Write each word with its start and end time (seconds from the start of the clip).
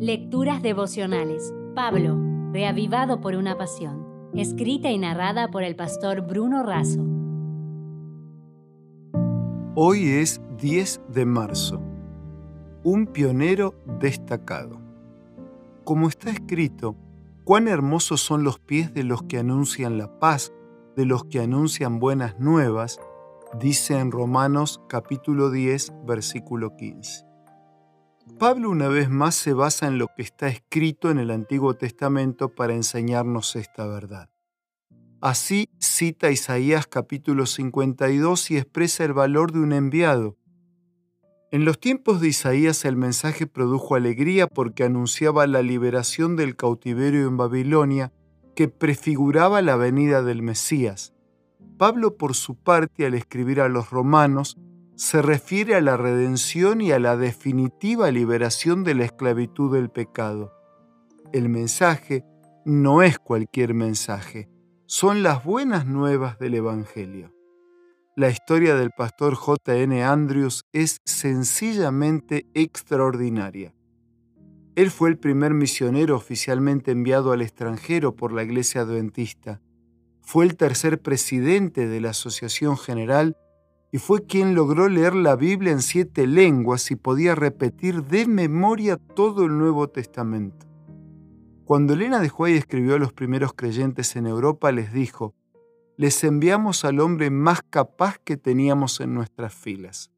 Lecturas 0.00 0.62
devocionales. 0.62 1.52
Pablo, 1.74 2.16
reavivado 2.52 3.20
por 3.20 3.34
una 3.34 3.58
pasión. 3.58 4.06
Escrita 4.32 4.92
y 4.92 4.98
narrada 4.98 5.50
por 5.50 5.64
el 5.64 5.74
pastor 5.74 6.20
Bruno 6.20 6.62
Razo. 6.62 7.04
Hoy 9.74 10.06
es 10.06 10.40
10 10.56 11.00
de 11.08 11.24
marzo. 11.24 11.82
Un 12.84 13.08
pionero 13.08 13.74
destacado. 13.98 14.80
Como 15.82 16.06
está 16.06 16.30
escrito, 16.30 16.94
cuán 17.42 17.66
hermosos 17.66 18.20
son 18.20 18.44
los 18.44 18.60
pies 18.60 18.94
de 18.94 19.02
los 19.02 19.24
que 19.24 19.38
anuncian 19.38 19.98
la 19.98 20.20
paz, 20.20 20.52
de 20.94 21.06
los 21.06 21.24
que 21.24 21.40
anuncian 21.40 21.98
buenas 21.98 22.38
nuevas, 22.38 23.00
dice 23.58 23.98
en 23.98 24.12
Romanos 24.12 24.80
capítulo 24.88 25.50
10, 25.50 25.92
versículo 26.06 26.76
15. 26.76 27.27
Pablo 28.36 28.70
una 28.70 28.88
vez 28.88 29.10
más 29.10 29.34
se 29.34 29.52
basa 29.52 29.86
en 29.86 29.98
lo 29.98 30.08
que 30.08 30.22
está 30.22 30.48
escrito 30.48 31.10
en 31.10 31.18
el 31.18 31.30
Antiguo 31.30 31.74
Testamento 31.74 32.48
para 32.48 32.74
enseñarnos 32.74 33.56
esta 33.56 33.86
verdad. 33.86 34.30
Así 35.20 35.68
cita 35.80 36.30
Isaías 36.30 36.86
capítulo 36.86 37.46
52 37.46 38.50
y 38.52 38.56
expresa 38.56 39.04
el 39.04 39.12
valor 39.12 39.52
de 39.52 39.60
un 39.60 39.72
enviado. 39.72 40.36
En 41.50 41.64
los 41.64 41.80
tiempos 41.80 42.20
de 42.20 42.28
Isaías 42.28 42.84
el 42.84 42.96
mensaje 42.96 43.46
produjo 43.46 43.94
alegría 43.96 44.46
porque 44.46 44.84
anunciaba 44.84 45.46
la 45.46 45.62
liberación 45.62 46.36
del 46.36 46.54
cautiverio 46.54 47.26
en 47.26 47.36
Babilonia 47.36 48.12
que 48.54 48.68
prefiguraba 48.68 49.62
la 49.62 49.76
venida 49.76 50.22
del 50.22 50.42
Mesías. 50.42 51.14
Pablo, 51.78 52.16
por 52.16 52.34
su 52.34 52.56
parte, 52.56 53.06
al 53.06 53.14
escribir 53.14 53.60
a 53.60 53.68
los 53.68 53.90
romanos, 53.90 54.58
se 54.98 55.22
refiere 55.22 55.76
a 55.76 55.80
la 55.80 55.96
redención 55.96 56.80
y 56.80 56.90
a 56.90 56.98
la 56.98 57.16
definitiva 57.16 58.10
liberación 58.10 58.82
de 58.82 58.96
la 58.96 59.04
esclavitud 59.04 59.72
del 59.72 59.90
pecado. 59.90 60.52
El 61.32 61.48
mensaje 61.48 62.24
no 62.64 63.02
es 63.02 63.16
cualquier 63.20 63.74
mensaje, 63.74 64.48
son 64.86 65.22
las 65.22 65.44
buenas 65.44 65.86
nuevas 65.86 66.40
del 66.40 66.54
Evangelio. 66.54 67.32
La 68.16 68.28
historia 68.28 68.74
del 68.74 68.90
pastor 68.90 69.36
J. 69.36 69.76
N. 69.76 70.02
Andrews 70.02 70.64
es 70.72 70.98
sencillamente 71.04 72.48
extraordinaria. 72.54 73.72
Él 74.74 74.90
fue 74.90 75.10
el 75.10 75.18
primer 75.18 75.54
misionero 75.54 76.16
oficialmente 76.16 76.90
enviado 76.90 77.30
al 77.30 77.42
extranjero 77.42 78.16
por 78.16 78.32
la 78.32 78.42
Iglesia 78.42 78.80
Adventista. 78.80 79.60
Fue 80.22 80.44
el 80.44 80.56
tercer 80.56 81.00
presidente 81.00 81.86
de 81.86 82.00
la 82.00 82.10
Asociación 82.10 82.76
General 82.76 83.36
y 83.90 83.98
fue 83.98 84.26
quien 84.26 84.54
logró 84.54 84.88
leer 84.88 85.14
la 85.14 85.34
Biblia 85.34 85.72
en 85.72 85.80
siete 85.80 86.26
lenguas 86.26 86.90
y 86.90 86.96
podía 86.96 87.34
repetir 87.34 88.04
de 88.04 88.26
memoria 88.26 88.96
todo 88.96 89.44
el 89.44 89.56
Nuevo 89.56 89.88
Testamento. 89.88 90.66
Cuando 91.64 91.94
Elena 91.94 92.20
de 92.20 92.30
Huay 92.30 92.54
escribió 92.54 92.96
a 92.96 92.98
los 92.98 93.12
primeros 93.12 93.54
creyentes 93.54 94.16
en 94.16 94.26
Europa, 94.26 94.72
les 94.72 94.92
dijo, 94.92 95.34
les 95.96 96.22
enviamos 96.22 96.84
al 96.84 97.00
hombre 97.00 97.30
más 97.30 97.62
capaz 97.62 98.18
que 98.18 98.36
teníamos 98.36 99.00
en 99.00 99.14
nuestras 99.14 99.54
filas. 99.54 100.10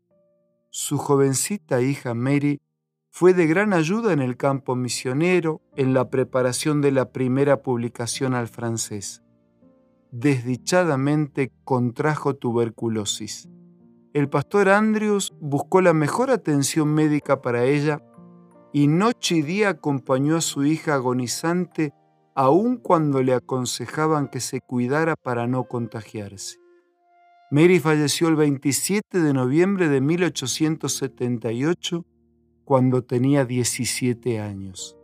Su 0.71 0.99
jovencita 0.99 1.81
hija 1.81 2.15
Mary 2.15 2.61
fue 3.09 3.35
de 3.35 3.47
gran 3.47 3.73
ayuda 3.73 4.13
en 4.13 4.21
el 4.21 4.37
campo 4.37 4.77
misionero, 4.77 5.63
en 5.75 5.95
la 5.95 6.11
preparación 6.11 6.81
de 6.81 6.93
la 6.93 7.11
primera 7.11 7.63
publicación 7.63 8.35
al 8.35 8.47
francés. 8.47 9.23
Desdichadamente 10.13 11.53
contrajo 11.65 12.35
tuberculosis 12.35 13.49
el 14.13 14.29
pastor 14.29 14.69
Andrews 14.69 15.33
buscó 15.41 15.81
la 15.81 15.95
mejor 15.95 16.31
atención 16.31 16.93
médica 16.93 17.41
para 17.43 17.65
ella 17.65 18.03
y 18.73 18.89
noche 18.89 19.37
y 19.37 19.43
día 19.43 19.69
acompañó 19.69 20.37
a 20.37 20.41
su 20.41 20.65
hija 20.65 20.95
agonizante 20.95 21.93
aun 22.35 22.77
cuando 22.77 23.23
le 23.23 23.35
aconsejaban 23.35 24.27
que 24.29 24.41
se 24.41 24.61
cuidara 24.61 25.15
para 25.17 25.47
no 25.47 25.63
contagiarse. 25.65 26.59
Mary 27.51 27.79
falleció 27.81 28.29
el 28.29 28.37
27 28.37 29.21
de 29.21 29.33
noviembre 29.33 29.89
de 29.89 30.01
1878 30.01 32.07
cuando 32.65 33.03
tenía 33.03 33.45
17 33.45 34.41
años. 34.41 34.97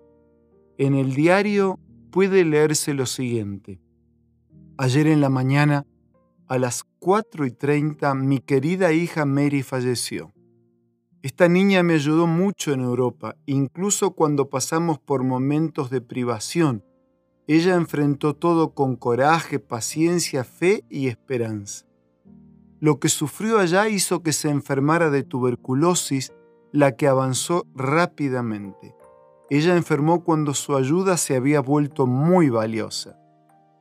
En 0.78 0.95
el 0.95 1.15
diario 1.15 1.81
puede 2.11 2.45
leerse 2.45 2.95
lo 2.95 3.06
siguiente. 3.06 3.81
Ayer 4.78 5.09
en 5.09 5.21
la 5.21 5.28
mañana 5.28 5.84
a 6.49 6.59
las 6.59 6.84
4 7.01 7.47
y 7.47 7.51
30 7.51 8.15
mi 8.15 8.39
querida 8.39 8.93
hija 8.93 9.25
Mary 9.25 9.62
falleció. 9.62 10.33
Esta 11.23 11.49
niña 11.49 11.83
me 11.83 11.95
ayudó 11.95 12.27
mucho 12.29 12.73
en 12.73 12.81
Europa, 12.81 13.34
incluso 13.47 14.12
cuando 14.12 14.49
pasamos 14.49 15.01
por 15.01 15.25
momentos 15.25 15.91
de 15.91 16.01
privación. 16.01 16.84
Ella 17.49 17.75
enfrentó 17.75 18.34
todo 18.34 18.75
con 18.75 18.97
coraje, 18.97 19.59
paciencia, 19.59 20.45
fe 20.45 20.84
y 20.89 21.09
esperanza. 21.09 21.84
Lo 22.78 23.01
que 23.01 23.09
sufrió 23.09 23.59
allá 23.59 23.89
hizo 23.89 24.23
que 24.23 24.33
se 24.33 24.51
enfermara 24.51 25.11
de 25.11 25.25
tuberculosis, 25.25 26.33
la 26.71 26.95
que 26.95 27.09
avanzó 27.09 27.67
rápidamente. 27.75 28.95
Ella 29.49 29.77
enfermó 29.77 30.23
cuando 30.23 30.55
su 30.55 30.77
ayuda 30.77 31.17
se 31.17 31.34
había 31.34 31.61
vuelto 31.61 32.07
muy 32.07 32.51
valiosa. 32.51 33.19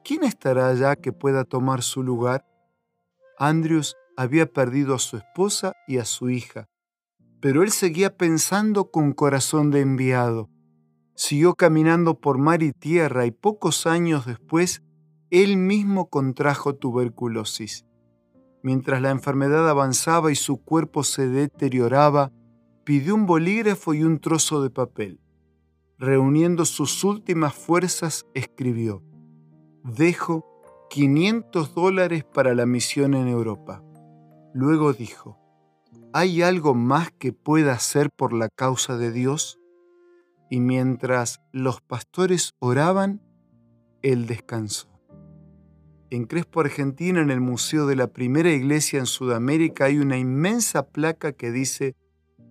¿Quién 0.04 0.24
estará 0.24 0.70
allá 0.70 0.96
que 0.96 1.12
pueda 1.12 1.44
tomar 1.44 1.82
su 1.82 2.04
lugar? 2.04 2.46
Andrews 3.38 3.96
había 4.18 4.46
perdido 4.46 4.96
a 4.96 5.00
su 5.00 5.18
esposa 5.18 5.74
y 5.88 5.98
a 5.98 6.06
su 6.06 6.30
hija, 6.30 6.68
pero 7.42 7.64
él 7.64 7.72
seguía 7.72 8.16
pensando 8.16 8.92
con 8.92 9.14
corazón 9.14 9.72
de 9.72 9.82
enviado. 9.82 10.50
Siguió 11.16 11.56
caminando 11.56 12.20
por 12.20 12.38
mar 12.38 12.64
y 12.64 12.72
tierra 12.72 13.26
y 13.26 13.32
pocos 13.32 13.88
años 13.88 14.26
después 14.26 14.84
él 15.32 15.58
mismo 15.58 16.10
contrajo 16.10 16.76
tuberculosis. 16.76 17.86
Mientras 18.64 19.02
la 19.02 19.12
enfermedad 19.12 19.70
avanzaba 19.70 20.32
y 20.32 20.36
su 20.36 20.64
cuerpo 20.64 21.04
se 21.04 21.28
deterioraba, 21.28 22.32
pidió 22.84 23.16
un 23.16 23.26
bolígrafo 23.26 23.94
y 23.94 24.04
un 24.04 24.20
trozo 24.20 24.62
de 24.62 24.70
papel. 24.70 25.20
Reuniendo 25.98 26.66
sus 26.66 27.04
últimas 27.04 27.54
fuerzas, 27.54 28.26
escribió, 28.34 29.04
Dejo 29.84 30.55
500 30.90 31.74
dólares 31.74 32.24
para 32.24 32.56
la 32.56 32.66
misión 32.66 33.14
en 33.14 33.28
Europa. 33.28 33.84
Luego 34.54 34.94
dijo, 34.94 35.38
¿hay 36.14 36.42
algo 36.42 36.74
más 36.74 37.12
que 37.12 37.34
pueda 37.34 37.74
hacer 37.74 38.10
por 38.12 38.34
la 38.34 38.50
causa 38.50 38.98
de 38.98 39.12
Dios? 39.12 39.60
Y 40.50 40.60
mientras 40.60 41.42
los 41.52 41.82
pastores 41.82 42.54
oraban, 42.60 43.22
él 44.02 44.28
descansó. 44.28 44.88
En 46.12 46.26
Crespo, 46.26 46.62
Argentina, 46.62 47.20
en 47.20 47.32
el 47.32 47.42
Museo 47.42 47.88
de 47.88 47.96
la 47.96 48.08
Primera 48.08 48.52
Iglesia 48.52 49.00
en 49.00 49.08
Sudamérica, 49.08 49.86
hay 49.86 49.98
una 49.98 50.18
inmensa 50.18 50.88
placa 50.88 51.34
que 51.34 51.52
dice, 51.52 51.96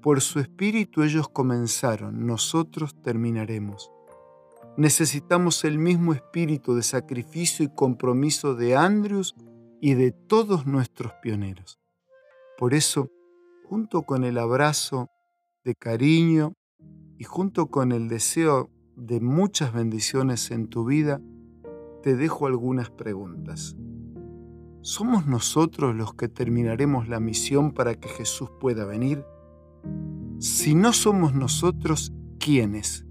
por 0.03 0.21
su 0.21 0.41
espíritu 0.41 1.03
ellos 1.03 1.29
comenzaron, 1.29 2.27
nosotros 2.27 3.01
terminaremos. 3.01 3.94
Necesitamos 4.77 5.65
el 5.65 5.79
mismo 5.79 6.15
espíritu 6.15 6.75
de 6.75 6.83
sacrificio 6.83 7.65
y 7.65 7.69
compromiso 7.69 8.57
de 8.57 8.75
Andrews 8.75 9.37
y 9.81 9.95
de 9.95 10.11
todos 10.11 10.67
nuestros 10.67 11.13
pioneros. 11.23 11.79
Por 12.59 12.75
eso, 12.75 13.09
junto 13.69 14.03
con 14.03 14.25
el 14.25 14.37
abrazo 14.37 15.11
de 15.65 15.77
cariño 15.77 16.55
y 17.19 17.25
junto 17.25 17.67
con 17.67 17.93
el 17.93 18.09
deseo 18.09 18.69
de 18.97 19.21
muchas 19.21 19.73
bendiciones 19.73 20.51
en 20.51 20.67
tu 20.67 20.85
vida, 20.85 21.21
te 22.03 22.17
dejo 22.17 22.47
algunas 22.47 22.91
preguntas. 22.91 23.77
¿Somos 24.81 25.27
nosotros 25.27 25.95
los 25.95 26.15
que 26.15 26.29
terminaremos 26.29 27.09
la 27.09 27.21
misión 27.21 27.73
para 27.73 27.95
que 27.95 28.09
Jesús 28.09 28.51
pueda 28.61 28.85
venir? 28.85 29.25
Si 30.41 30.75
no 30.75 30.93
somos 30.93 31.33
nosotros, 31.33 32.13
¿quiénes? 32.39 33.07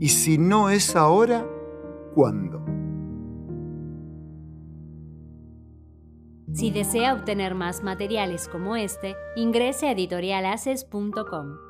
Y 0.00 0.08
si 0.08 0.38
no 0.38 0.70
es 0.70 0.96
ahora, 0.96 1.46
¿cuándo? 2.14 2.64
Si 6.54 6.70
desea 6.70 7.12
obtener 7.14 7.54
más 7.54 7.82
materiales 7.82 8.48
como 8.48 8.76
este, 8.76 9.14
ingrese 9.36 9.88
a 9.88 9.92
editorialaces.com. 9.92 11.69